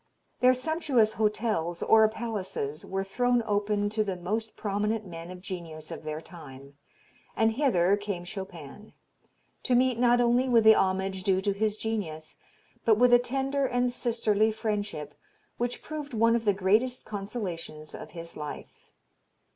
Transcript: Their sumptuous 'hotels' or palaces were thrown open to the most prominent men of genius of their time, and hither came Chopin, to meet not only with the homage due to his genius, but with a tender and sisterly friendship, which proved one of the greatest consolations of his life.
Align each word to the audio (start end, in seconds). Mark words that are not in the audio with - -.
Their 0.39 0.55
sumptuous 0.55 1.13
'hotels' 1.13 1.83
or 1.83 2.09
palaces 2.09 2.83
were 2.83 3.03
thrown 3.03 3.43
open 3.45 3.87
to 3.89 4.03
the 4.03 4.15
most 4.15 4.55
prominent 4.57 5.05
men 5.05 5.29
of 5.29 5.41
genius 5.41 5.91
of 5.91 6.01
their 6.01 6.19
time, 6.19 6.75
and 7.35 7.51
hither 7.51 7.95
came 7.97 8.25
Chopin, 8.25 8.93
to 9.61 9.75
meet 9.75 9.99
not 9.99 10.19
only 10.19 10.49
with 10.49 10.63
the 10.63 10.73
homage 10.73 11.21
due 11.21 11.39
to 11.43 11.53
his 11.53 11.77
genius, 11.77 12.37
but 12.83 12.97
with 12.97 13.13
a 13.13 13.19
tender 13.19 13.67
and 13.67 13.91
sisterly 13.91 14.51
friendship, 14.51 15.13
which 15.59 15.83
proved 15.83 16.15
one 16.15 16.35
of 16.35 16.45
the 16.45 16.53
greatest 16.55 17.05
consolations 17.05 17.93
of 17.93 18.09
his 18.09 18.35
life. 18.35 18.91